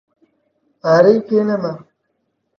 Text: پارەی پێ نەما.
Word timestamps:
پارەی 0.81 1.19
پێ 1.27 1.39
نەما. 1.49 1.73